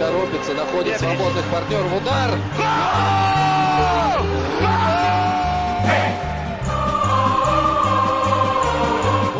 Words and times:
торопится, 0.00 0.54
находит 0.54 0.98
свободных 0.98 1.44
партнеров. 1.46 1.92
Удар! 2.00 2.38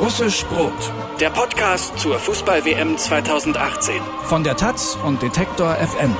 Russisch 0.00 0.44
Brot. 0.46 0.72
Der 1.20 1.30
Podcast 1.30 1.98
zur 1.98 2.18
Fußball-WM 2.18 2.96
2018. 2.96 4.00
Von 4.24 4.44
der 4.44 4.56
Taz 4.56 4.96
und 5.04 5.20
Detektor 5.20 5.74
FM. 5.74 6.14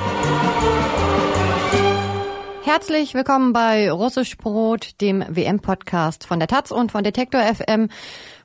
Herzlich 2.63 3.13
willkommen 3.13 3.53
bei 3.53 3.89
Russisch 3.89 4.35
Brot, 4.35 4.99
dem 4.99 5.23
WM-Podcast 5.29 6.25
von 6.25 6.39
der 6.39 6.49
Taz 6.49 6.71
und 6.71 6.91
von 6.91 7.03
Detektor 7.03 7.41
FM 7.41 7.87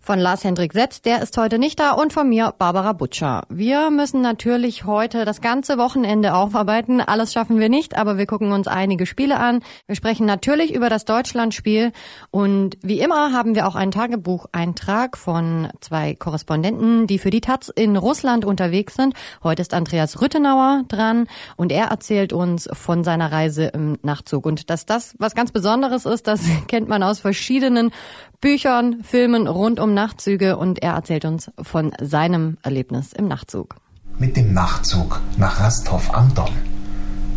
von 0.07 0.19
Lars 0.19 0.45
Hendrik 0.45 0.71
Setz, 0.71 1.01
der 1.01 1.21
ist 1.21 1.35
heute 1.35 1.59
nicht 1.59 1.81
da, 1.81 1.91
und 1.91 2.13
von 2.13 2.29
mir, 2.29 2.53
Barbara 2.57 2.93
Butcher. 2.93 3.43
Wir 3.49 3.89
müssen 3.89 4.21
natürlich 4.21 4.85
heute 4.85 5.25
das 5.25 5.41
ganze 5.41 5.77
Wochenende 5.77 6.33
aufarbeiten. 6.33 7.01
Alles 7.01 7.33
schaffen 7.33 7.59
wir 7.59 7.67
nicht, 7.67 7.97
aber 7.97 8.17
wir 8.17 8.25
gucken 8.25 8.53
uns 8.53 8.69
einige 8.69 9.05
Spiele 9.05 9.37
an. 9.37 9.59
Wir 9.85 9.97
sprechen 9.97 10.25
natürlich 10.25 10.73
über 10.73 10.89
das 10.89 11.03
Deutschlandspiel 11.03 11.91
und 12.31 12.77
wie 12.81 13.01
immer 13.01 13.33
haben 13.33 13.53
wir 13.53 13.67
auch 13.67 13.75
einen 13.75 13.91
Tagebucheintrag 13.91 15.17
von 15.17 15.67
zwei 15.81 16.15
Korrespondenten, 16.15 17.05
die 17.07 17.19
für 17.19 17.29
die 17.29 17.41
Taz 17.41 17.67
in 17.67 17.97
Russland 17.97 18.45
unterwegs 18.45 18.95
sind. 18.95 19.13
Heute 19.43 19.61
ist 19.61 19.73
Andreas 19.73 20.21
Rüttenauer 20.21 20.83
dran 20.87 21.27
und 21.57 21.69
er 21.69 21.87
erzählt 21.87 22.31
uns 22.31 22.69
von 22.71 23.03
seiner 23.03 23.33
Reise 23.33 23.65
im 23.65 23.97
Nachtzug. 24.03 24.45
Und 24.45 24.69
dass 24.69 24.85
das 24.85 25.15
was 25.19 25.35
ganz 25.35 25.51
Besonderes 25.51 26.05
ist, 26.05 26.27
das 26.27 26.39
kennt 26.69 26.87
man 26.87 27.03
aus 27.03 27.19
verschiedenen 27.19 27.91
Büchern, 28.39 29.03
Filmen 29.03 29.47
rund 29.47 29.79
um 29.79 29.95
Nachtzüge 29.95 30.57
und 30.57 30.83
er 30.83 30.93
erzählt 30.93 31.25
uns 31.25 31.49
von 31.59 31.91
seinem 31.99 32.57
Erlebnis 32.61 33.11
im 33.11 33.27
Nachtzug. 33.27 33.77
Mit 34.19 34.37
dem 34.37 34.53
Nachtzug 34.53 35.19
nach 35.37 35.59
Rastov 35.59 36.13
am 36.13 36.35
Don. 36.35 36.51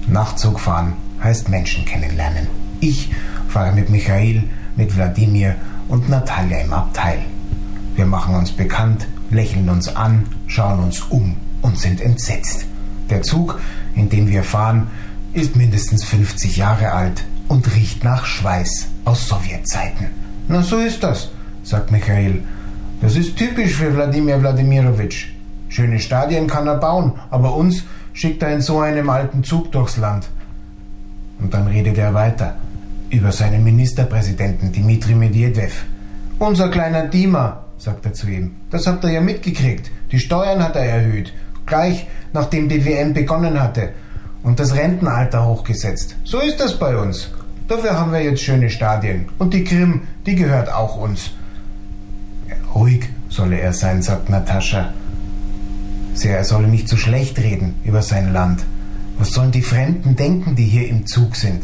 Nachtzug 0.09 0.60
fahren 0.60 0.92
heißt 1.23 1.48
Menschen 1.48 1.87
kennenlernen. 1.87 2.48
Ich 2.80 3.10
fahre 3.48 3.73
mit 3.73 3.88
Michael, 3.88 4.45
mit 4.76 4.95
Wladimir 4.95 5.54
und 5.88 6.10
Natalia 6.10 6.59
im 6.60 6.73
Abteil. 6.74 7.20
Wir 7.96 8.04
machen 8.04 8.35
uns 8.35 8.52
bekannt, 8.52 9.07
lächeln 9.30 9.70
uns 9.70 9.88
an, 9.96 10.26
schauen 10.48 10.80
uns 10.80 11.01
um 11.01 11.38
und 11.62 11.79
sind 11.79 12.02
entsetzt. 12.02 12.66
Der 13.09 13.23
Zug, 13.23 13.59
in 13.95 14.10
dem 14.10 14.29
wir 14.29 14.45
fahren, 14.45 14.88
ist 15.32 15.57
mindestens 15.57 16.04
50 16.04 16.59
Jahre 16.59 16.92
alt 16.92 17.24
und 17.48 17.74
riecht 17.74 18.04
nach 18.04 18.26
Schweiß 18.26 18.88
aus 19.07 19.26
Sowjetzeiten. 19.29 20.20
Na, 20.51 20.62
so 20.62 20.79
ist 20.79 21.04
das, 21.04 21.29
sagt 21.62 21.93
Michael. 21.93 22.43
Das 23.01 23.15
ist 23.15 23.37
typisch 23.37 23.73
für 23.74 23.95
Wladimir 23.95 24.43
Wladimirovich. 24.43 25.32
Schöne 25.68 26.01
Stadien 26.01 26.48
kann 26.48 26.66
er 26.66 26.74
bauen, 26.74 27.12
aber 27.30 27.54
uns 27.54 27.84
schickt 28.15 28.42
er 28.42 28.52
in 28.52 28.60
so 28.60 28.80
einem 28.80 29.09
alten 29.10 29.45
Zug 29.45 29.70
durchs 29.70 29.96
Land. 29.96 30.29
Und 31.38 31.54
dann 31.54 31.68
redet 31.68 31.98
er 31.98 32.15
weiter 32.15 32.57
über 33.10 33.30
seinen 33.30 33.62
Ministerpräsidenten 33.62 34.73
Dmitri 34.73 35.15
Medvedev. 35.15 35.84
Unser 36.40 36.68
kleiner 36.68 37.07
Dima, 37.07 37.66
sagt 37.79 38.07
er 38.07 38.12
zu 38.12 38.26
ihm. 38.26 38.57
Das 38.70 38.88
habt 38.88 39.04
ihr 39.04 39.12
ja 39.12 39.20
mitgekriegt. 39.20 39.88
Die 40.10 40.18
Steuern 40.18 40.64
hat 40.64 40.74
er 40.74 40.85
erhöht. 40.85 41.32
Gleich 41.64 42.09
nachdem 42.32 42.68
die 42.68 42.85
WM 42.85 43.14
begonnen 43.14 43.62
hatte. 43.62 43.90
Und 44.42 44.59
das 44.59 44.74
Rentenalter 44.74 45.46
hochgesetzt. 45.46 46.16
So 46.24 46.40
ist 46.40 46.59
das 46.59 46.76
bei 46.76 46.96
uns. 46.96 47.30
Dafür 47.71 47.96
haben 47.96 48.10
wir 48.10 48.21
jetzt 48.21 48.43
schöne 48.43 48.68
Stadien. 48.68 49.26
Und 49.38 49.54
die 49.54 49.63
Krim, 49.63 50.09
die 50.26 50.35
gehört 50.35 50.73
auch 50.73 50.96
uns. 50.96 51.30
Ruhig 52.74 53.09
solle 53.29 53.60
er 53.60 53.73
sein, 53.73 54.02
sagt 54.02 54.29
Natascha. 54.29 54.93
Sie, 56.15 56.26
er 56.26 56.43
solle 56.43 56.66
nicht 56.66 56.88
so 56.88 56.96
schlecht 56.96 57.38
reden 57.38 57.76
über 57.85 58.02
sein 58.02 58.32
Land. 58.32 58.65
Was 59.18 59.30
sollen 59.30 59.52
die 59.52 59.63
Fremden 59.63 60.16
denken, 60.16 60.57
die 60.57 60.65
hier 60.65 60.88
im 60.88 61.07
Zug 61.07 61.37
sind? 61.37 61.63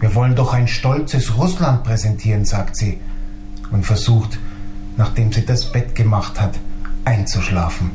Wir 0.00 0.14
wollen 0.14 0.34
doch 0.34 0.54
ein 0.54 0.68
stolzes 0.68 1.36
Russland 1.36 1.84
präsentieren, 1.84 2.46
sagt 2.46 2.74
sie 2.74 2.98
und 3.70 3.84
versucht, 3.84 4.38
nachdem 4.96 5.34
sie 5.34 5.44
das 5.44 5.70
Bett 5.70 5.94
gemacht 5.94 6.40
hat, 6.40 6.54
einzuschlafen. 7.04 7.90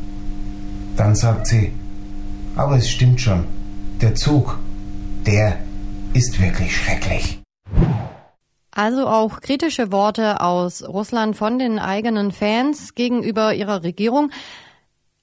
Dann 0.95 1.15
sagt 1.15 1.47
sie, 1.47 1.71
aber 2.55 2.77
es 2.77 2.87
stimmt 2.87 3.19
schon, 3.19 3.45
der 3.99 4.13
Zug, 4.13 4.59
der 5.25 5.57
ist 6.13 6.39
wirklich 6.39 6.77
schrecklich. 6.77 7.36
Also 8.77 9.07
auch 9.07 9.41
kritische 9.41 9.91
Worte 9.91 10.39
aus 10.39 10.87
Russland 10.87 11.35
von 11.35 11.57
den 11.57 11.79
eigenen 11.79 12.31
Fans 12.31 12.93
gegenüber 12.93 13.55
ihrer 13.55 13.81
Regierung. 13.81 14.29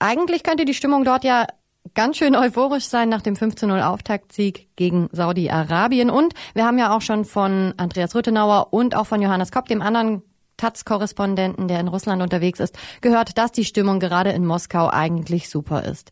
Eigentlich 0.00 0.42
könnte 0.42 0.64
die 0.64 0.74
Stimmung 0.74 1.04
dort 1.04 1.22
ja 1.22 1.46
ganz 1.94 2.16
schön 2.16 2.34
euphorisch 2.34 2.86
sein 2.86 3.08
nach 3.08 3.22
dem 3.22 3.34
15-0 3.34 3.80
Auftaktsieg 3.80 4.74
gegen 4.74 5.08
Saudi-Arabien. 5.12 6.10
Und 6.10 6.34
wir 6.54 6.66
haben 6.66 6.78
ja 6.78 6.96
auch 6.96 7.00
schon 7.00 7.24
von 7.24 7.74
Andreas 7.76 8.16
Rüttenauer 8.16 8.72
und 8.72 8.96
auch 8.96 9.06
von 9.06 9.22
Johannes 9.22 9.52
Kopp, 9.52 9.68
dem 9.68 9.82
anderen 9.82 10.22
Taz-Korrespondenten, 10.56 11.68
der 11.68 11.78
in 11.78 11.86
Russland 11.86 12.22
unterwegs 12.22 12.58
ist, 12.58 12.76
gehört, 13.02 13.38
dass 13.38 13.52
die 13.52 13.64
Stimmung 13.64 14.00
gerade 14.00 14.30
in 14.30 14.44
Moskau 14.44 14.90
eigentlich 14.90 15.48
super 15.48 15.84
ist. 15.84 16.10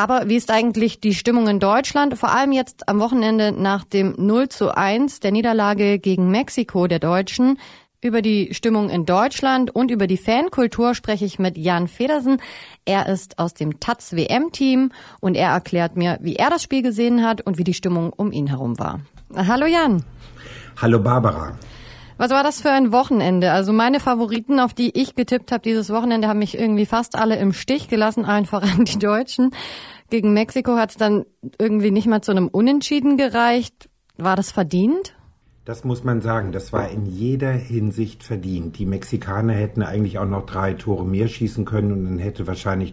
Aber 0.00 0.30
wie 0.30 0.36
ist 0.36 0.50
eigentlich 0.50 1.00
die 1.00 1.12
Stimmung 1.12 1.46
in 1.46 1.60
Deutschland? 1.60 2.16
Vor 2.16 2.32
allem 2.32 2.52
jetzt 2.52 2.88
am 2.88 3.00
Wochenende 3.00 3.52
nach 3.52 3.84
dem 3.84 4.14
0 4.16 4.48
zu 4.48 4.74
1 4.74 5.20
der 5.20 5.30
Niederlage 5.30 5.98
gegen 5.98 6.30
Mexiko 6.30 6.86
der 6.86 7.00
Deutschen. 7.00 7.58
Über 8.00 8.22
die 8.22 8.54
Stimmung 8.54 8.88
in 8.88 9.04
Deutschland 9.04 9.76
und 9.76 9.90
über 9.90 10.06
die 10.06 10.16
Fankultur 10.16 10.94
spreche 10.94 11.26
ich 11.26 11.38
mit 11.38 11.58
Jan 11.58 11.86
Federsen. 11.86 12.40
Er 12.86 13.08
ist 13.08 13.38
aus 13.38 13.52
dem 13.52 13.78
Taz 13.78 14.14
WM-Team 14.14 14.90
und 15.20 15.34
er 15.34 15.50
erklärt 15.50 15.98
mir, 15.98 16.16
wie 16.22 16.36
er 16.36 16.48
das 16.48 16.62
Spiel 16.62 16.80
gesehen 16.80 17.22
hat 17.22 17.42
und 17.42 17.58
wie 17.58 17.64
die 17.64 17.74
Stimmung 17.74 18.10
um 18.10 18.32
ihn 18.32 18.46
herum 18.46 18.78
war. 18.78 19.00
Hallo 19.36 19.66
Jan. 19.66 20.02
Hallo 20.80 20.98
Barbara. 20.98 21.58
Was 22.20 22.32
war 22.32 22.42
das 22.42 22.60
für 22.60 22.70
ein 22.70 22.92
Wochenende? 22.92 23.50
Also 23.50 23.72
meine 23.72 23.98
Favoriten, 23.98 24.60
auf 24.60 24.74
die 24.74 24.90
ich 24.94 25.14
getippt 25.14 25.52
habe 25.52 25.62
dieses 25.62 25.88
Wochenende, 25.88 26.28
haben 26.28 26.40
mich 26.40 26.54
irgendwie 26.54 26.84
fast 26.84 27.16
alle 27.16 27.38
im 27.38 27.54
Stich 27.54 27.88
gelassen, 27.88 28.26
allen 28.26 28.44
voran 28.44 28.84
die 28.84 28.98
Deutschen. 28.98 29.52
Gegen 30.10 30.34
Mexiko 30.34 30.76
hat 30.76 30.90
es 30.90 30.98
dann 30.98 31.24
irgendwie 31.58 31.90
nicht 31.90 32.06
mal 32.06 32.20
zu 32.20 32.32
einem 32.32 32.48
Unentschieden 32.48 33.16
gereicht. 33.16 33.88
War 34.18 34.36
das 34.36 34.52
verdient? 34.52 35.14
Das 35.64 35.82
muss 35.84 36.04
man 36.04 36.20
sagen. 36.20 36.52
Das 36.52 36.74
war 36.74 36.90
in 36.90 37.06
jeder 37.06 37.52
Hinsicht 37.52 38.22
verdient. 38.22 38.78
Die 38.78 38.84
Mexikaner 38.84 39.54
hätten 39.54 39.82
eigentlich 39.82 40.18
auch 40.18 40.28
noch 40.28 40.44
drei 40.44 40.74
Tore 40.74 41.06
mehr 41.06 41.26
schießen 41.26 41.64
können 41.64 41.90
und 41.90 42.04
dann 42.04 42.18
hätte 42.18 42.46
wahrscheinlich 42.46 42.92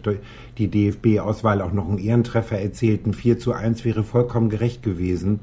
die 0.56 0.68
DFB-Auswahl 0.68 1.60
auch 1.60 1.72
noch 1.72 1.86
einen 1.86 1.98
Ehrentreffer 1.98 2.58
erzielt. 2.58 3.04
Ein 3.04 3.12
4 3.12 3.38
zu 3.38 3.52
1 3.52 3.84
wäre 3.84 4.04
vollkommen 4.04 4.48
gerecht 4.48 4.82
gewesen. 4.82 5.40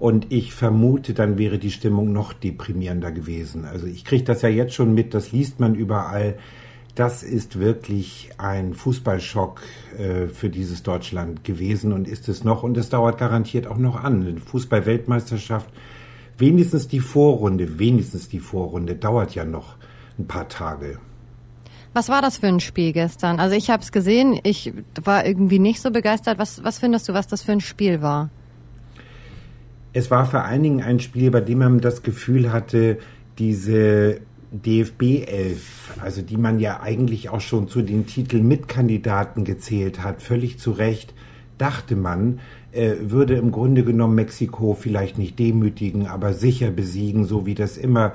Und 0.00 0.32
ich 0.32 0.54
vermute, 0.54 1.12
dann 1.12 1.36
wäre 1.36 1.58
die 1.58 1.70
Stimmung 1.70 2.10
noch 2.10 2.32
deprimierender 2.32 3.12
gewesen. 3.12 3.66
Also 3.66 3.86
ich 3.86 4.06
kriege 4.06 4.24
das 4.24 4.40
ja 4.40 4.48
jetzt 4.48 4.72
schon 4.72 4.94
mit, 4.94 5.12
das 5.12 5.30
liest 5.30 5.60
man 5.60 5.74
überall. 5.74 6.38
Das 6.94 7.22
ist 7.22 7.58
wirklich 7.60 8.30
ein 8.38 8.72
Fußballschock 8.72 9.60
äh, 9.98 10.26
für 10.28 10.48
dieses 10.48 10.82
Deutschland 10.82 11.44
gewesen 11.44 11.92
und 11.92 12.08
ist 12.08 12.30
es 12.30 12.44
noch. 12.44 12.62
Und 12.62 12.78
es 12.78 12.88
dauert 12.88 13.18
garantiert 13.18 13.66
auch 13.66 13.76
noch 13.76 14.02
an. 14.02 14.26
Eine 14.26 14.40
Fußballweltmeisterschaft, 14.40 15.68
wenigstens 16.38 16.88
die 16.88 17.00
Vorrunde, 17.00 17.78
wenigstens 17.78 18.30
die 18.30 18.40
Vorrunde 18.40 18.94
dauert 18.94 19.34
ja 19.34 19.44
noch 19.44 19.76
ein 20.18 20.26
paar 20.26 20.48
Tage. 20.48 20.98
Was 21.92 22.08
war 22.08 22.22
das 22.22 22.38
für 22.38 22.46
ein 22.46 22.60
Spiel 22.60 22.94
gestern? 22.94 23.38
Also 23.38 23.54
ich 23.54 23.68
habe 23.68 23.82
es 23.82 23.92
gesehen, 23.92 24.40
ich 24.44 24.72
war 25.04 25.26
irgendwie 25.26 25.58
nicht 25.58 25.82
so 25.82 25.90
begeistert. 25.90 26.38
Was, 26.38 26.64
was 26.64 26.78
findest 26.78 27.06
du, 27.10 27.12
was 27.12 27.26
das 27.26 27.42
für 27.42 27.52
ein 27.52 27.60
Spiel 27.60 28.00
war? 28.00 28.30
Es 29.92 30.10
war 30.10 30.26
vor 30.26 30.44
allen 30.44 30.62
Dingen 30.62 30.82
ein 30.82 31.00
Spiel, 31.00 31.30
bei 31.30 31.40
dem 31.40 31.58
man 31.58 31.80
das 31.80 32.02
Gefühl 32.02 32.52
hatte, 32.52 32.98
diese 33.38 34.20
DFB 34.52 35.26
11, 35.26 35.98
also 36.00 36.22
die 36.22 36.36
man 36.36 36.60
ja 36.60 36.80
eigentlich 36.80 37.28
auch 37.28 37.40
schon 37.40 37.68
zu 37.68 37.82
den 37.82 38.06
Titeln 38.06 38.46
Mitkandidaten 38.46 39.44
gezählt 39.44 40.02
hat, 40.02 40.22
völlig 40.22 40.58
zu 40.58 40.72
Recht, 40.72 41.14
dachte 41.58 41.96
man, 41.96 42.40
äh, 42.72 42.94
würde 43.00 43.34
im 43.34 43.50
Grunde 43.50 43.84
genommen 43.84 44.14
Mexiko 44.14 44.74
vielleicht 44.74 45.18
nicht 45.18 45.38
demütigen, 45.38 46.06
aber 46.06 46.34
sicher 46.34 46.70
besiegen, 46.70 47.24
so 47.24 47.46
wie 47.46 47.54
das 47.54 47.76
immer 47.76 48.12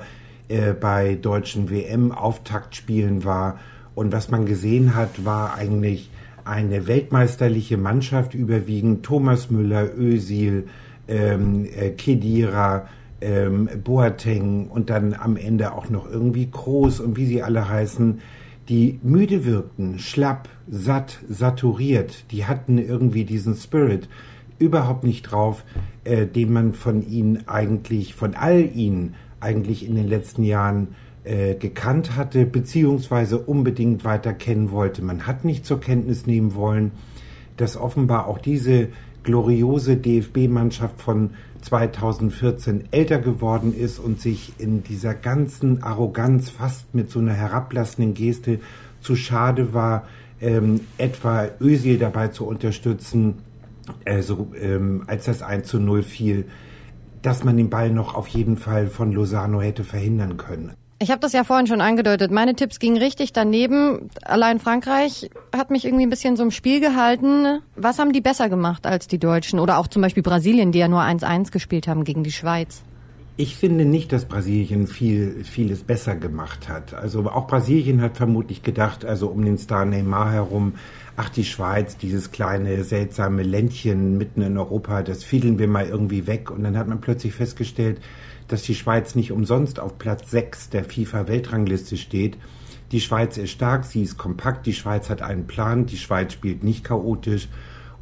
äh, 0.48 0.72
bei 0.72 1.14
deutschen 1.14 1.70
WM-Auftaktspielen 1.70 3.24
war. 3.24 3.58
Und 3.94 4.12
was 4.12 4.30
man 4.30 4.46
gesehen 4.46 4.94
hat, 4.94 5.24
war 5.24 5.54
eigentlich 5.54 6.10
eine 6.44 6.86
weltmeisterliche 6.86 7.76
Mannschaft 7.76 8.34
überwiegend. 8.34 9.04
Thomas 9.04 9.50
Müller, 9.50 9.88
Ösil, 9.96 10.68
ähm, 11.08 11.66
äh, 11.66 11.90
Kedira, 11.90 12.88
ähm, 13.20 13.68
Boateng 13.82 14.68
und 14.68 14.90
dann 14.90 15.14
am 15.14 15.36
Ende 15.36 15.72
auch 15.72 15.88
noch 15.88 16.10
irgendwie 16.10 16.48
Groß 16.50 17.00
und 17.00 17.16
wie 17.16 17.26
sie 17.26 17.42
alle 17.42 17.68
heißen, 17.68 18.20
die 18.68 18.98
müde 19.02 19.44
wirkten, 19.44 19.98
schlapp, 19.98 20.48
satt, 20.68 21.18
saturiert, 21.28 22.30
die 22.32 22.46
hatten 22.46 22.78
irgendwie 22.78 23.24
diesen 23.24 23.54
Spirit 23.54 24.08
überhaupt 24.58 25.04
nicht 25.04 25.22
drauf, 25.22 25.64
äh, 26.04 26.26
den 26.26 26.52
man 26.52 26.72
von 26.72 27.06
ihnen 27.06 27.46
eigentlich, 27.46 28.14
von 28.14 28.34
all 28.34 28.68
ihnen 28.74 29.14
eigentlich 29.40 29.86
in 29.86 29.94
den 29.94 30.08
letzten 30.08 30.42
Jahren 30.42 30.88
äh, 31.24 31.54
gekannt 31.54 32.16
hatte, 32.16 32.46
beziehungsweise 32.46 33.38
unbedingt 33.38 34.04
weiter 34.04 34.32
kennen 34.32 34.70
wollte. 34.70 35.02
Man 35.02 35.26
hat 35.26 35.44
nicht 35.44 35.66
zur 35.66 35.80
Kenntnis 35.80 36.26
nehmen 36.26 36.54
wollen, 36.54 36.92
dass 37.56 37.76
offenbar 37.76 38.26
auch 38.26 38.38
diese 38.38 38.88
gloriose 39.26 39.96
DFB-Mannschaft 39.96 41.02
von 41.02 41.32
2014 41.60 42.84
älter 42.92 43.18
geworden 43.18 43.74
ist 43.74 43.98
und 43.98 44.20
sich 44.20 44.54
in 44.58 44.82
dieser 44.84 45.14
ganzen 45.14 45.82
Arroganz 45.82 46.48
fast 46.48 46.94
mit 46.94 47.10
so 47.10 47.18
einer 47.18 47.34
herablassenden 47.34 48.14
Geste 48.14 48.60
zu 49.00 49.16
schade 49.16 49.74
war, 49.74 50.06
ähm, 50.40 50.80
etwa 50.96 51.48
Özil 51.60 51.98
dabei 51.98 52.28
zu 52.28 52.46
unterstützen, 52.46 53.34
also, 54.04 54.48
ähm, 54.60 55.04
als 55.06 55.26
das 55.26 55.42
1 55.42 55.68
zu 55.68 55.78
0 55.78 56.02
fiel, 56.02 56.46
dass 57.22 57.44
man 57.44 57.56
den 57.56 57.70
Ball 57.70 57.90
noch 57.90 58.14
auf 58.14 58.28
jeden 58.28 58.56
Fall 58.56 58.86
von 58.86 59.12
Lozano 59.12 59.60
hätte 59.60 59.84
verhindern 59.84 60.36
können. 60.36 60.72
Ich 60.98 61.10
habe 61.10 61.20
das 61.20 61.34
ja 61.34 61.44
vorhin 61.44 61.66
schon 61.66 61.82
angedeutet. 61.82 62.30
Meine 62.30 62.54
Tipps 62.54 62.78
gingen 62.78 62.96
richtig 62.96 63.34
daneben. 63.34 64.08
Allein 64.22 64.60
Frankreich 64.60 65.30
hat 65.54 65.70
mich 65.70 65.84
irgendwie 65.84 66.06
ein 66.06 66.10
bisschen 66.10 66.36
so 66.36 66.42
im 66.42 66.50
Spiel 66.50 66.80
gehalten. 66.80 67.60
Was 67.76 67.98
haben 67.98 68.14
die 68.14 68.22
besser 68.22 68.48
gemacht 68.48 68.86
als 68.86 69.06
die 69.06 69.18
Deutschen? 69.18 69.58
Oder 69.58 69.76
auch 69.76 69.88
zum 69.88 70.00
Beispiel 70.00 70.22
Brasilien, 70.22 70.72
die 70.72 70.78
ja 70.78 70.88
nur 70.88 71.02
1-1 71.02 71.50
gespielt 71.50 71.86
haben 71.86 72.04
gegen 72.04 72.24
die 72.24 72.32
Schweiz. 72.32 72.82
Ich 73.36 73.56
finde 73.56 73.84
nicht, 73.84 74.12
dass 74.12 74.24
Brasilien 74.24 74.86
viel, 74.86 75.44
vieles 75.44 75.82
besser 75.82 76.16
gemacht 76.16 76.70
hat. 76.70 76.94
Also 76.94 77.28
auch 77.28 77.46
Brasilien 77.46 78.00
hat 78.00 78.16
vermutlich 78.16 78.62
gedacht, 78.62 79.04
also 79.04 79.28
um 79.28 79.44
den 79.44 79.58
Star 79.58 79.84
Neymar 79.84 80.32
herum, 80.32 80.76
ach 81.16 81.28
die 81.28 81.44
Schweiz, 81.44 81.98
dieses 81.98 82.30
kleine 82.30 82.82
seltsame 82.84 83.42
Ländchen 83.42 84.16
mitten 84.16 84.40
in 84.40 84.56
Europa, 84.56 85.02
das 85.02 85.22
fiedeln 85.22 85.58
wir 85.58 85.68
mal 85.68 85.86
irgendwie 85.86 86.26
weg. 86.26 86.50
Und 86.50 86.64
dann 86.64 86.78
hat 86.78 86.88
man 86.88 87.02
plötzlich 87.02 87.34
festgestellt, 87.34 88.00
dass 88.48 88.62
die 88.62 88.74
Schweiz 88.74 89.14
nicht 89.14 89.32
umsonst 89.32 89.80
auf 89.80 89.98
Platz 89.98 90.30
6 90.30 90.70
der 90.70 90.84
FIFA-Weltrangliste 90.84 91.96
steht. 91.96 92.36
Die 92.92 93.00
Schweiz 93.00 93.36
ist 93.36 93.50
stark, 93.50 93.84
sie 93.84 94.02
ist 94.02 94.16
kompakt, 94.16 94.66
die 94.66 94.72
Schweiz 94.72 95.10
hat 95.10 95.22
einen 95.22 95.46
Plan, 95.46 95.86
die 95.86 95.96
Schweiz 95.96 96.32
spielt 96.32 96.62
nicht 96.62 96.84
chaotisch. 96.84 97.48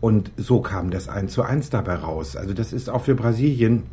Und 0.00 0.30
so 0.36 0.60
kam 0.60 0.90
das 0.90 1.08
1 1.08 1.32
zu 1.32 1.42
1 1.42 1.70
dabei 1.70 1.94
raus. 1.94 2.36
Also 2.36 2.52
das 2.52 2.72
ist 2.72 2.90
auch 2.90 3.04
für 3.04 3.14
Brasilien 3.14 3.84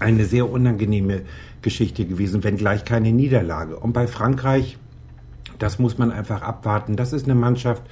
eine 0.00 0.24
sehr 0.24 0.50
unangenehme 0.50 1.22
Geschichte 1.62 2.04
gewesen, 2.04 2.42
wenngleich 2.42 2.84
keine 2.84 3.12
Niederlage. 3.12 3.76
Und 3.76 3.92
bei 3.92 4.08
Frankreich, 4.08 4.78
das 5.58 5.78
muss 5.78 5.98
man 5.98 6.10
einfach 6.10 6.42
abwarten. 6.42 6.96
Das 6.96 7.12
ist 7.12 7.24
eine 7.24 7.36
Mannschaft, 7.36 7.82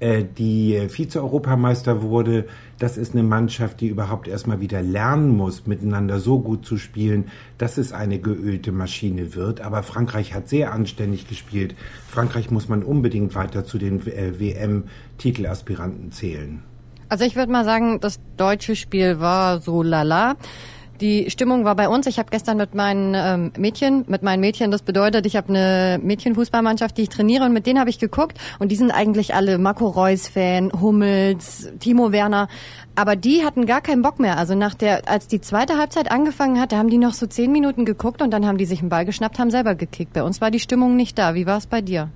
die 0.00 0.88
Vize-Europameister 0.88 2.02
wurde. 2.02 2.46
Das 2.78 2.98
ist 2.98 3.14
eine 3.14 3.22
Mannschaft, 3.22 3.80
die 3.80 3.88
überhaupt 3.88 4.28
erstmal 4.28 4.60
wieder 4.60 4.82
lernen 4.82 5.34
muss, 5.34 5.66
miteinander 5.66 6.18
so 6.18 6.38
gut 6.40 6.66
zu 6.66 6.76
spielen, 6.76 7.30
dass 7.56 7.78
es 7.78 7.92
eine 7.92 8.18
geölte 8.18 8.72
Maschine 8.72 9.34
wird. 9.34 9.62
Aber 9.62 9.82
Frankreich 9.82 10.34
hat 10.34 10.50
sehr 10.50 10.72
anständig 10.72 11.28
gespielt. 11.28 11.74
Frankreich 12.08 12.50
muss 12.50 12.68
man 12.68 12.82
unbedingt 12.82 13.34
weiter 13.34 13.64
zu 13.64 13.78
den 13.78 14.06
äh, 14.06 14.38
WM-Titelaspiranten 14.38 16.12
zählen. 16.12 16.62
Also 17.08 17.24
ich 17.24 17.36
würde 17.36 17.52
mal 17.52 17.64
sagen, 17.64 18.00
das 18.00 18.20
deutsche 18.36 18.76
Spiel 18.76 19.20
war 19.20 19.60
so 19.60 19.82
lala. 19.82 20.36
Die 21.00 21.30
Stimmung 21.30 21.64
war 21.64 21.74
bei 21.74 21.88
uns. 21.88 22.06
Ich 22.06 22.18
habe 22.18 22.30
gestern 22.30 22.56
mit 22.56 22.74
meinen 22.74 23.14
ähm, 23.14 23.52
Mädchen, 23.58 24.04
mit 24.08 24.22
meinen 24.22 24.40
Mädchen, 24.40 24.70
das 24.70 24.82
bedeutet, 24.82 25.26
ich 25.26 25.36
habe 25.36 25.48
eine 25.50 26.00
Mädchenfußballmannschaft, 26.02 26.96
die 26.96 27.02
ich 27.02 27.08
trainiere 27.08 27.44
und 27.44 27.52
mit 27.52 27.66
denen 27.66 27.78
habe 27.78 27.90
ich 27.90 27.98
geguckt 27.98 28.38
und 28.58 28.72
die 28.72 28.76
sind 28.76 28.90
eigentlich 28.90 29.34
alle 29.34 29.58
Marco 29.58 29.86
Reus 29.86 30.28
Fan, 30.28 30.72
Hummels, 30.72 31.70
Timo 31.80 32.12
Werner, 32.12 32.48
aber 32.94 33.14
die 33.14 33.44
hatten 33.44 33.66
gar 33.66 33.82
keinen 33.82 34.02
Bock 34.02 34.18
mehr. 34.18 34.38
Also 34.38 34.54
nach 34.54 34.74
der, 34.74 35.08
als 35.08 35.28
die 35.28 35.40
zweite 35.40 35.76
Halbzeit 35.76 36.10
angefangen 36.10 36.60
hat, 36.60 36.72
da 36.72 36.78
haben 36.78 36.90
die 36.90 36.98
noch 36.98 37.12
so 37.12 37.26
zehn 37.26 37.52
Minuten 37.52 37.84
geguckt 37.84 38.22
und 38.22 38.30
dann 38.30 38.46
haben 38.46 38.56
die 38.56 38.64
sich 38.64 38.80
einen 38.80 38.88
Ball 38.88 39.04
geschnappt, 39.04 39.38
haben 39.38 39.50
selber 39.50 39.74
gekickt. 39.74 40.14
Bei 40.14 40.22
uns 40.22 40.40
war 40.40 40.50
die 40.50 40.60
Stimmung 40.60 40.96
nicht 40.96 41.18
da. 41.18 41.34
Wie 41.34 41.46
war 41.46 41.58
es 41.58 41.66
bei 41.66 41.82
dir? 41.82 42.08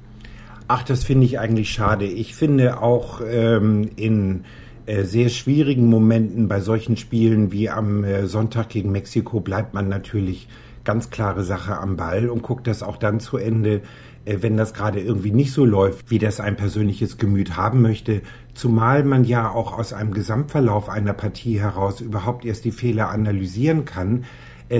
Ach, 0.68 0.82
das 0.84 1.04
finde 1.04 1.26
ich 1.26 1.38
eigentlich 1.38 1.70
schade. 1.70 2.06
Ich 2.06 2.34
finde 2.34 2.80
auch 2.80 3.20
ähm, 3.28 3.90
in 3.96 4.44
sehr 4.86 5.28
schwierigen 5.28 5.86
Momenten 5.86 6.48
bei 6.48 6.60
solchen 6.60 6.96
Spielen 6.96 7.52
wie 7.52 7.70
am 7.70 8.04
äh, 8.04 8.26
Sonntag 8.26 8.68
gegen 8.68 8.92
Mexiko 8.92 9.40
bleibt 9.40 9.74
man 9.74 9.88
natürlich 9.88 10.48
ganz 10.84 11.10
klare 11.10 11.44
Sache 11.44 11.78
am 11.78 11.96
Ball 11.96 12.28
und 12.28 12.42
guckt 12.42 12.66
das 12.66 12.82
auch 12.82 12.96
dann 12.96 13.20
zu 13.20 13.36
Ende, 13.36 13.82
äh, 14.24 14.38
wenn 14.40 14.56
das 14.56 14.74
gerade 14.74 15.00
irgendwie 15.00 15.32
nicht 15.32 15.52
so 15.52 15.64
läuft, 15.64 16.10
wie 16.10 16.18
das 16.18 16.40
ein 16.40 16.56
persönliches 16.56 17.18
Gemüt 17.18 17.56
haben 17.56 17.82
möchte. 17.82 18.22
Zumal 18.54 19.04
man 19.04 19.24
ja 19.24 19.50
auch 19.50 19.78
aus 19.78 19.92
einem 19.92 20.12
Gesamtverlauf 20.12 20.88
einer 20.88 21.12
Partie 21.12 21.60
heraus 21.60 22.00
überhaupt 22.00 22.44
erst 22.44 22.64
die 22.64 22.72
Fehler 22.72 23.10
analysieren 23.10 23.84
kann, 23.84 24.24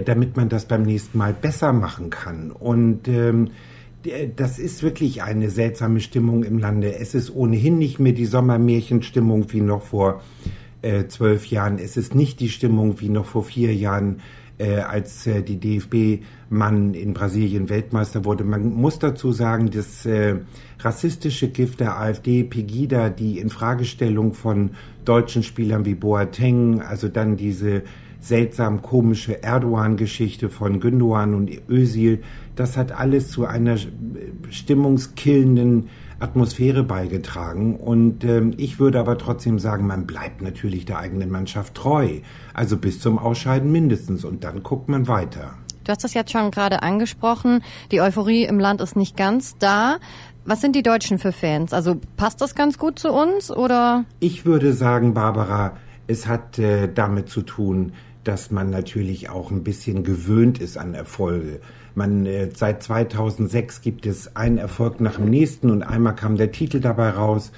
damit 0.05 0.37
man 0.37 0.49
das 0.49 0.67
beim 0.67 0.83
nächsten 0.83 1.19
Mal 1.19 1.33
besser 1.33 1.73
machen 1.73 2.11
kann. 2.11 2.53
Und 2.53 3.09
ähm, 3.09 3.51
das 4.37 4.59
ist 4.59 4.83
wirklich 4.83 5.23
eine 5.23 5.51
seltsame 5.51 6.01
Stimmung 6.01 6.43
im 6.45 6.59
Lande. 6.59 6.95
Es 6.97 7.15
ist 7.15 7.35
ohnehin 7.35 7.79
nicht 7.79 8.01
mehr 8.01 8.13
die 8.13 8.27
Sommermärchenstimmung 8.27 9.53
wie 9.53 9.61
noch 9.61 9.83
vor 9.83 10.23
äh, 10.83 11.07
zwölf 11.07 11.47
Jahren. 11.47 11.79
Es 11.79 11.97
ist 11.97 12.15
nicht 12.15 12.41
die 12.41 12.49
Stimmung 12.49 13.01
wie 13.01 13.11
noch 13.11 13.27
vor 13.27 13.45
vier 13.45 13.75
Jahren, 13.75 14.21
äh, 14.59 14.79
als 14.79 15.27
äh, 15.27 15.43
die 15.43 15.59
DFB-Mann 15.59 16.95
in 16.95 17.13
Brasilien 17.13 17.69
Weltmeister 17.69 18.25
wurde. 18.25 18.45
Man 18.45 18.73
muss 18.73 18.99
dazu 18.99 19.33
sagen, 19.33 19.71
das 19.71 20.07
äh, 20.07 20.37
rassistische 20.79 21.49
Gift 21.49 21.81
der 21.81 21.99
AfD, 21.99 22.45
Pegida, 22.45 23.11
die 23.11 23.39
Infragestellung 23.39 24.35
von 24.35 24.71
deutschen 25.05 25.43
Spielern 25.43 25.85
wie 25.85 25.95
Boateng, 25.95 26.81
also 26.81 27.09
dann 27.09 27.37
diese 27.37 27.83
seltsam 28.21 28.83
komische 28.83 29.43
Erdogan-Geschichte 29.43 30.51
von 30.51 30.79
Gündogan 30.79 31.35
und 31.35 31.51
Özil, 31.69 32.21
das 32.61 32.77
hat 32.77 32.93
alles 32.93 33.31
zu 33.31 33.47
einer 33.47 33.79
stimmungskillenden 34.51 35.89
Atmosphäre 36.19 36.83
beigetragen. 36.83 37.75
Und 37.77 38.23
ähm, 38.23 38.53
ich 38.59 38.79
würde 38.79 39.01
aber 39.01 39.17
trotzdem 39.17 39.59
sagen, 39.59 39.87
man 39.87 40.07
bleibt 40.07 40.43
natürlich 40.43 40.85
der 40.85 40.99
eigenen 40.99 41.31
Mannschaft 41.31 41.75
treu. 41.75 42.19
Also 42.53 42.77
bis 42.77 43.01
zum 43.01 43.19
Ausscheiden 43.19 43.73
mindestens. 43.73 44.27
Und 44.27 44.45
dann 44.45 44.63
guckt 44.63 44.91
man 44.91 45.09
weiter. 45.09 45.55
Du 45.85 45.91
hast 45.91 46.05
das 46.05 46.13
jetzt 46.13 46.33
schon 46.33 46.51
gerade 46.51 46.83
angesprochen. 46.83 47.63
Die 47.91 48.03
Euphorie 48.03 48.45
im 48.45 48.61
Land 48.61 48.83
ist 48.83 48.95
nicht 48.95 49.17
ganz 49.17 49.57
da. 49.59 49.97
Was 50.45 50.61
sind 50.61 50.77
die 50.77 50.83
Deutschen 50.83 51.19
für 51.19 51.33
Fans? 51.33 51.73
Also 51.73 51.97
passt 52.19 52.43
das 52.43 52.55
ganz 52.55 52.77
gut 52.77 52.99
zu 52.99 53.11
uns 53.11 53.51
oder? 53.51 54.05
Ich 54.21 54.45
würde 54.45 54.75
sagen, 54.75 55.15
Barbara, 55.15 55.79
es 56.07 56.27
hat 56.27 56.59
äh, 56.59 56.93
damit 56.93 57.31
zu 57.31 57.41
tun, 57.41 57.93
dass 58.31 58.53
man 58.53 58.71
natürlich 58.71 59.29
auch 59.29 59.51
ein 59.51 59.65
bisschen 59.65 60.05
gewöhnt 60.05 60.61
ist 60.61 60.79
an 60.79 60.95
Erfolge. 60.95 61.59
Man, 61.97 62.27
äh, 62.27 62.49
seit 62.55 62.81
2006 62.81 63.81
gibt 63.81 64.07
es 64.07 64.37
einen 64.37 64.57
Erfolg 64.57 65.01
nach 65.01 65.17
dem 65.17 65.29
nächsten 65.29 65.69
und 65.69 65.83
einmal 65.83 66.15
kam 66.15 66.37
der 66.37 66.53
Titel 66.53 66.79
dabei 66.79 67.11
raus. 67.11 67.51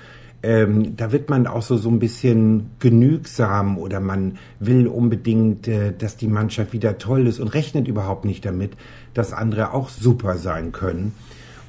Ähm, 0.42 0.96
da 0.96 1.12
wird 1.12 1.28
man 1.28 1.46
auch 1.46 1.60
so, 1.60 1.76
so 1.76 1.90
ein 1.90 1.98
bisschen 1.98 2.70
genügsam 2.78 3.76
oder 3.76 4.00
man 4.00 4.38
will 4.60 4.86
unbedingt, 4.86 5.68
äh, 5.68 5.92
dass 5.92 6.16
die 6.16 6.26
Mannschaft 6.26 6.72
wieder 6.72 6.96
toll 6.96 7.26
ist 7.26 7.38
und 7.38 7.48
rechnet 7.48 7.86
überhaupt 7.86 8.24
nicht 8.24 8.46
damit, 8.46 8.72
dass 9.12 9.34
andere 9.34 9.74
auch 9.74 9.90
super 9.90 10.38
sein 10.38 10.72
können. 10.72 11.12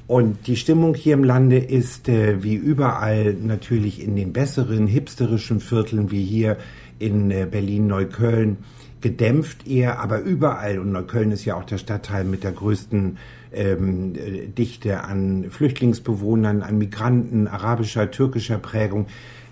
Und 0.06 0.46
die 0.46 0.56
Stimmung 0.56 0.94
hier 0.94 1.12
im 1.12 1.24
Lande 1.24 1.58
ist 1.58 2.08
äh, 2.08 2.42
wie 2.42 2.54
überall 2.54 3.34
natürlich 3.34 4.02
in 4.02 4.16
den 4.16 4.32
besseren, 4.32 4.86
hipsterischen 4.86 5.60
Vierteln 5.60 6.10
wie 6.10 6.24
hier 6.24 6.56
in 6.98 7.30
äh, 7.30 7.46
Berlin-Neukölln 7.50 8.56
gedämpft 9.04 9.68
eher, 9.68 10.00
aber 10.00 10.20
überall, 10.20 10.78
und 10.78 10.90
Neukölln 10.90 11.30
ist 11.30 11.44
ja 11.44 11.56
auch 11.56 11.64
der 11.64 11.76
Stadtteil 11.76 12.24
mit 12.24 12.42
der 12.42 12.52
größten 12.52 13.18
ähm, 13.52 14.14
Dichte 14.56 15.04
an 15.04 15.50
Flüchtlingsbewohnern, 15.50 16.62
an 16.62 16.78
Migranten, 16.78 17.46
arabischer, 17.46 18.10
türkischer 18.10 18.56
Prägung. 18.56 19.06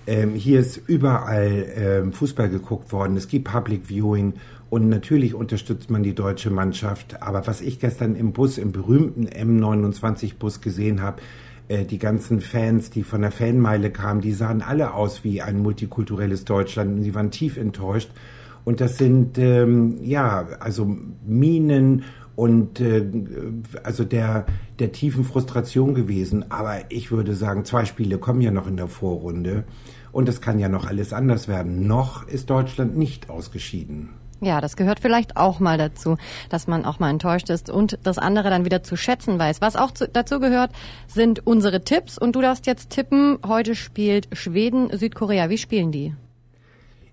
Ähm, 0.06 0.34
hier 0.34 0.58
ist 0.58 0.78
überall 0.88 1.66
ähm, 1.76 2.12
Fußball 2.14 2.48
geguckt 2.48 2.92
worden. 2.92 3.14
Es 3.18 3.28
gibt 3.28 3.46
Public 3.46 3.90
Viewing 3.90 4.32
und 4.70 4.88
natürlich 4.88 5.34
unterstützt 5.34 5.90
man 5.90 6.02
die 6.02 6.14
deutsche 6.14 6.50
Mannschaft. 6.50 7.22
Aber 7.22 7.46
was 7.46 7.60
ich 7.60 7.78
gestern 7.78 8.16
im 8.16 8.32
Bus, 8.32 8.56
im 8.56 8.72
berühmten 8.72 9.28
M29-Bus 9.28 10.62
gesehen 10.62 11.02
habe, 11.02 11.20
äh, 11.68 11.84
die 11.84 11.98
ganzen 11.98 12.40
Fans, 12.40 12.88
die 12.88 13.02
von 13.02 13.20
der 13.20 13.32
Fanmeile 13.32 13.90
kamen, 13.90 14.22
die 14.22 14.32
sahen 14.32 14.62
alle 14.62 14.94
aus 14.94 15.24
wie 15.24 15.42
ein 15.42 15.58
multikulturelles 15.58 16.46
Deutschland 16.46 16.96
und 16.96 17.02
sie 17.02 17.14
waren 17.14 17.30
tief 17.30 17.58
enttäuscht. 17.58 18.10
Und 18.64 18.80
das 18.80 18.98
sind 18.98 19.38
ähm, 19.38 19.98
ja 20.02 20.46
also 20.60 20.96
Minen 21.24 22.04
und 22.36 22.80
äh, 22.80 23.04
also 23.82 24.04
der 24.04 24.46
der 24.78 24.92
tiefen 24.92 25.24
Frustration 25.24 25.94
gewesen. 25.94 26.50
Aber 26.50 26.90
ich 26.90 27.10
würde 27.10 27.34
sagen, 27.34 27.64
zwei 27.64 27.84
Spiele 27.84 28.18
kommen 28.18 28.40
ja 28.40 28.50
noch 28.50 28.66
in 28.66 28.76
der 28.76 28.88
Vorrunde 28.88 29.64
und 30.12 30.28
es 30.28 30.40
kann 30.40 30.58
ja 30.58 30.68
noch 30.68 30.86
alles 30.86 31.12
anders 31.12 31.48
werden. 31.48 31.86
Noch 31.86 32.26
ist 32.28 32.50
Deutschland 32.50 32.96
nicht 32.96 33.30
ausgeschieden. 33.30 34.10
Ja, 34.40 34.60
das 34.60 34.76
gehört 34.76 34.98
vielleicht 34.98 35.36
auch 35.36 35.60
mal 35.60 35.78
dazu, 35.78 36.16
dass 36.50 36.66
man 36.66 36.84
auch 36.84 36.98
mal 36.98 37.10
enttäuscht 37.10 37.48
ist 37.48 37.70
und 37.70 37.96
das 38.02 38.18
andere 38.18 38.50
dann 38.50 38.64
wieder 38.64 38.82
zu 38.82 38.96
schätzen 38.96 39.38
weiß. 39.38 39.60
Was 39.60 39.76
auch 39.76 39.92
zu, 39.92 40.08
dazu 40.08 40.40
gehört, 40.40 40.72
sind 41.06 41.46
unsere 41.46 41.84
Tipps. 41.84 42.18
Und 42.18 42.34
du 42.34 42.40
darfst 42.40 42.66
jetzt 42.66 42.90
tippen, 42.90 43.38
heute 43.46 43.76
spielt 43.76 44.36
Schweden, 44.36 44.90
Südkorea. 44.96 45.48
Wie 45.48 45.58
spielen 45.58 45.92
die? 45.92 46.16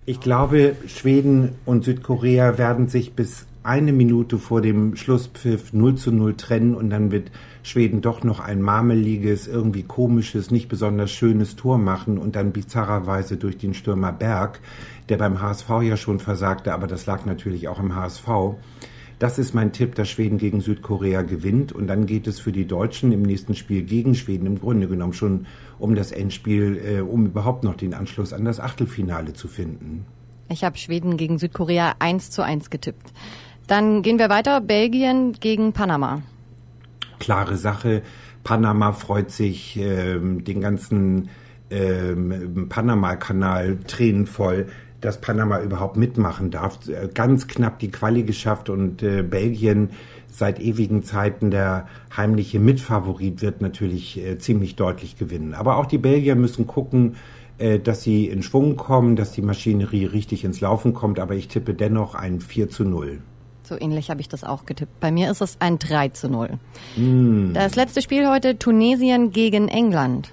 Ich 0.10 0.20
glaube, 0.20 0.76
Schweden 0.88 1.50
und 1.68 1.84
Südkorea 1.84 2.58
werden 2.58 2.88
sich 2.88 3.14
bis 3.14 3.46
eine 3.62 3.94
Minute 3.94 4.40
vor 4.40 4.60
dem 4.60 4.96
Schlusspfiff 4.96 5.72
0 5.72 5.96
zu 5.98 6.12
0 6.12 6.34
trennen 6.34 6.74
und 6.74 6.90
dann 6.90 7.12
wird 7.12 7.30
Schweden 7.62 8.02
doch 8.02 8.24
noch 8.24 8.40
ein 8.40 8.60
marmeliges, 8.60 9.48
irgendwie 9.48 9.84
komisches, 9.84 10.50
nicht 10.50 10.68
besonders 10.68 11.12
schönes 11.12 11.58
Tor 11.58 11.78
machen 11.78 12.18
und 12.18 12.36
dann 12.36 12.54
bizarrerweise 12.54 13.38
durch 13.38 13.60
den 13.60 13.76
Stürmer 13.76 14.12
Berg, 14.12 14.62
der 15.10 15.18
beim 15.18 15.44
HSV 15.44 15.70
ja 15.84 15.96
schon 15.96 16.18
versagte, 16.18 16.74
aber 16.74 16.88
das 16.88 17.06
lag 17.06 17.26
natürlich 17.26 17.68
auch 17.68 17.80
im 17.80 17.96
HSV. 17.96 18.28
Das 19.20 19.38
ist 19.38 19.54
mein 19.54 19.74
Tipp, 19.74 19.96
dass 19.96 20.10
Schweden 20.10 20.38
gegen 20.38 20.62
Südkorea 20.62 21.24
gewinnt. 21.24 21.74
Und 21.74 21.88
dann 21.88 22.06
geht 22.06 22.26
es 22.26 22.40
für 22.40 22.54
die 22.54 22.66
Deutschen 22.66 23.12
im 23.12 23.22
nächsten 23.22 23.54
Spiel 23.54 23.84
gegen 23.84 24.16
Schweden 24.16 24.46
im 24.46 24.60
Grunde 24.60 24.88
genommen 24.88 25.12
schon 25.12 25.46
um 25.78 25.94
das 25.94 26.14
Endspiel, 26.14 26.82
äh, 26.84 27.02
um 27.02 27.26
überhaupt 27.26 27.66
noch 27.66 27.76
den 27.76 27.94
Anschluss 27.94 28.32
an 28.32 28.46
das 28.46 28.62
Achtelfinale 28.62 29.34
zu 29.34 29.50
finden. 29.50 30.06
Ich 30.48 30.64
habe 30.64 30.78
Schweden 30.78 31.18
gegen 31.18 31.38
Südkorea 31.38 31.96
1 32.00 32.32
zu 32.32 32.44
1 32.44 32.70
getippt. 32.70 33.12
Dann 33.68 34.02
gehen 34.02 34.18
wir 34.18 34.30
weiter. 34.30 34.62
Belgien 34.62 35.34
gegen 35.34 35.74
Panama. 35.74 36.22
Klare 37.20 37.58
Sache. 37.58 38.02
Panama 38.44 38.94
freut 38.94 39.32
sich 39.32 39.78
ähm, 39.78 40.46
den 40.46 40.62
ganzen 40.62 41.30
ähm, 41.70 42.68
Panama-Kanal 42.70 43.80
tränenvoll, 43.86 44.68
dass 45.02 45.22
Panama 45.22 45.62
überhaupt 45.62 45.98
mitmachen 45.98 46.52
darf. 46.52 46.88
Äh, 46.88 47.10
ganz 47.14 47.48
knapp 47.48 47.80
die 47.80 47.92
Quali 47.92 48.24
geschafft 48.24 48.70
und 48.70 49.04
äh, 49.04 49.24
Belgien 49.24 49.90
seit 50.32 50.60
ewigen 50.60 51.04
Zeiten 51.04 51.52
der 51.52 51.88
heimliche 52.16 52.60
Mitfavorit 52.60 53.42
wird 53.42 53.62
natürlich 53.62 54.24
äh, 54.24 54.38
ziemlich 54.38 54.76
deutlich 54.76 55.18
gewinnen. 55.18 55.54
Aber 55.54 55.78
auch 55.78 55.86
die 55.86 55.98
Belgier 55.98 56.36
müssen 56.36 56.68
gucken, 56.68 57.16
äh, 57.58 57.80
dass 57.80 58.04
sie 58.04 58.28
in 58.28 58.44
Schwung 58.44 58.76
kommen, 58.76 59.16
dass 59.16 59.32
die 59.32 59.42
Maschinerie 59.42 60.06
richtig 60.06 60.44
ins 60.44 60.62
Laufen 60.62 60.94
kommt. 60.94 61.20
Aber 61.20 61.36
ich 61.36 61.48
tippe 61.48 61.74
dennoch 61.74 62.16
ein 62.16 62.40
4 62.40 62.70
zu 62.70 62.86
0. 62.86 63.22
So 63.64 63.80
ähnlich 63.80 64.10
habe 64.10 64.22
ich 64.22 64.28
das 64.28 64.44
auch 64.44 64.66
getippt. 64.66 65.00
Bei 65.00 65.12
mir 65.12 65.30
ist 65.30 65.42
es 65.42 65.58
ein 65.60 65.78
3 65.78 66.10
zu 66.10 66.30
0. 66.30 66.58
Mm. 66.98 67.54
Das 67.54 67.76
letzte 67.76 68.02
Spiel 68.02 68.28
heute 68.28 68.58
Tunesien 68.58 69.32
gegen 69.32 69.68
England. 69.68 70.32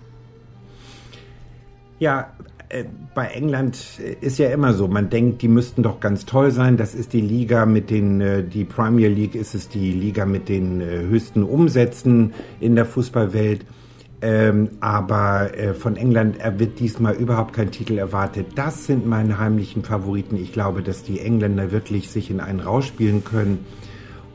Ja, 1.99 2.31
äh, 2.69 2.85
bei 3.15 3.27
England 3.29 3.79
ist 4.21 4.39
ja 4.39 4.49
immer 4.49 4.73
so, 4.75 4.89
man 4.89 5.09
denkt, 5.09 5.43
die 5.43 5.49
müssten 5.49 5.83
doch 5.83 6.01
ganz 6.01 6.27
toll 6.27 6.51
sein. 6.51 6.77
Das 6.77 6.95
ist 6.95 7.13
die 7.13 7.21
Liga 7.21 7.67
mit 7.67 7.91
den, 7.91 8.21
äh, 8.21 8.43
die 8.43 8.65
Premier 8.65 9.09
League 9.09 9.35
ist 9.35 9.55
es 9.55 9.69
die 9.69 9.93
Liga 9.93 10.27
mit 10.27 10.49
den 10.49 10.81
äh, 10.81 11.03
höchsten 11.09 11.43
Umsätzen 11.43 12.35
in 12.61 12.75
der 12.75 12.87
Fußballwelt. 12.87 13.65
Ähm, 14.23 14.71
aber 14.81 15.57
äh, 15.57 15.75
von 15.75 15.97
England 15.97 16.39
wird 16.59 16.81
diesmal 16.81 17.15
überhaupt 17.15 17.53
kein 17.53 17.71
Titel 17.71 17.99
erwartet. 17.99 18.47
Das 18.55 18.87
sind 18.87 19.07
meine 19.07 19.39
heimlichen 19.39 19.85
Favoriten. 19.85 20.37
Ich 20.37 20.53
glaube, 20.53 20.83
dass 20.83 21.03
die 21.03 21.21
Engländer 21.21 21.71
wirklich 21.71 22.11
sich 22.11 22.31
in 22.31 22.41
einen 22.41 22.61
rausspielen 22.61 23.25
können. 23.25 23.65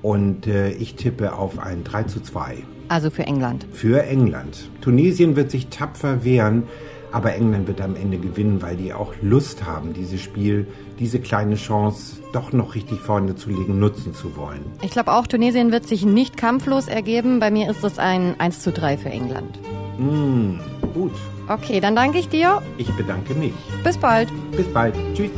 Und 0.02 0.48
äh, 0.48 0.72
ich 0.72 0.96
tippe 0.96 1.34
auf 1.34 1.60
ein 1.60 1.84
3 1.84 2.04
zu 2.04 2.22
2. 2.22 2.58
Also 2.88 3.10
für 3.10 3.24
England. 3.24 3.66
Für 3.72 4.04
England. 4.04 4.70
Tunesien 4.82 5.36
wird 5.36 5.52
sich 5.52 5.68
tapfer 5.68 6.24
wehren. 6.24 6.64
Aber 7.12 7.36
England 7.36 7.68
wird 7.68 7.82
am 7.82 7.96
Ende 7.96 8.18
gewinnen, 8.18 8.62
weil 8.62 8.78
die 8.78 8.94
auch 8.94 9.14
Lust 9.22 9.66
haben, 9.66 9.94
dieses 9.94 10.22
Spiel, 10.22 10.68
diese 11.00 11.20
kleine 11.20 11.56
Chance 11.56 12.18
doch 12.32 12.54
noch 12.54 12.76
richtig 12.76 13.00
vorne 13.00 13.36
zu 13.36 13.50
legen, 13.50 13.80
nutzen 13.80 14.14
zu 14.14 14.36
wollen. 14.36 14.62
Ich 14.82 14.92
glaube 14.92 15.12
auch, 15.12 15.28
Tunesien 15.28 15.72
wird 15.72 15.88
sich 15.88 16.06
nicht 16.06 16.38
kampflos 16.38 16.88
ergeben. 16.88 17.40
Bei 17.40 17.52
mir 17.52 17.70
ist 17.70 17.84
es 17.84 18.00
ein 18.00 18.40
1 18.40 18.62
zu 18.62 18.72
3 18.72 18.98
für 18.98 19.10
England. 19.10 19.60
Mm, 19.98 20.60
gut. 20.94 21.14
Okay, 21.48 21.82
dann 21.82 21.96
danke 21.96 22.20
ich 22.20 22.30
dir. 22.30 22.62
Ich 22.78 22.90
bedanke 22.92 23.34
mich. 23.34 23.54
Bis 23.84 23.98
bald. 23.98 24.30
Bis 24.56 24.68
bald. 24.68 24.96
Tschüss. 25.14 25.32